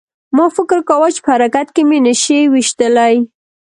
[0.37, 3.15] ما فکر کاوه چې په حرکت کې مې نشي ویشتلی